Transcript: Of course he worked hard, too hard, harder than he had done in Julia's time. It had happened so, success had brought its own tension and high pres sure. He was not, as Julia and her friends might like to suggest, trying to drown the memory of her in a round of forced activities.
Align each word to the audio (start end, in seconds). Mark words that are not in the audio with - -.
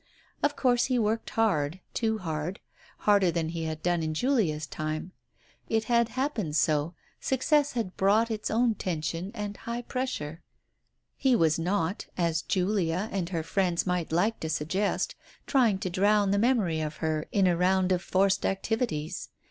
Of 0.41 0.55
course 0.55 0.85
he 0.85 0.97
worked 0.97 1.29
hard, 1.29 1.79
too 1.93 2.17
hard, 2.17 2.59
harder 3.01 3.29
than 3.29 3.49
he 3.49 3.65
had 3.65 3.83
done 3.83 4.01
in 4.01 4.15
Julia's 4.15 4.65
time. 4.65 5.11
It 5.69 5.83
had 5.83 6.09
happened 6.09 6.55
so, 6.55 6.95
success 7.19 7.73
had 7.73 7.97
brought 7.97 8.31
its 8.31 8.49
own 8.49 8.73
tension 8.73 9.29
and 9.35 9.55
high 9.55 9.83
pres 9.83 10.09
sure. 10.09 10.41
He 11.15 11.35
was 11.35 11.59
not, 11.59 12.07
as 12.17 12.41
Julia 12.41 13.09
and 13.11 13.29
her 13.29 13.43
friends 13.43 13.85
might 13.85 14.11
like 14.11 14.39
to 14.39 14.49
suggest, 14.49 15.13
trying 15.45 15.77
to 15.77 15.89
drown 15.91 16.31
the 16.31 16.39
memory 16.39 16.81
of 16.81 16.95
her 16.95 17.27
in 17.31 17.45
a 17.45 17.55
round 17.55 17.91
of 17.91 18.01
forced 18.01 18.43
activities. 18.43 19.29